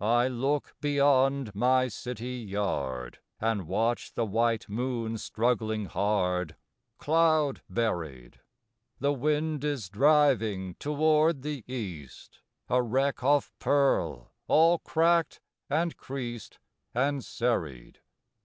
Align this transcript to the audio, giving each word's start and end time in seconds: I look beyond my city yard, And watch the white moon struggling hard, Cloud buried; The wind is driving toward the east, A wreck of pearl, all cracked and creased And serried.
I 0.00 0.26
look 0.26 0.74
beyond 0.80 1.54
my 1.54 1.86
city 1.86 2.34
yard, 2.38 3.20
And 3.40 3.68
watch 3.68 4.12
the 4.14 4.26
white 4.26 4.68
moon 4.68 5.18
struggling 5.18 5.84
hard, 5.84 6.56
Cloud 6.98 7.62
buried; 7.70 8.40
The 8.98 9.12
wind 9.12 9.62
is 9.62 9.88
driving 9.88 10.74
toward 10.80 11.42
the 11.42 11.62
east, 11.72 12.40
A 12.68 12.82
wreck 12.82 13.22
of 13.22 13.52
pearl, 13.60 14.32
all 14.48 14.80
cracked 14.80 15.38
and 15.70 15.96
creased 15.96 16.58
And 16.92 17.24
serried. 17.24 18.00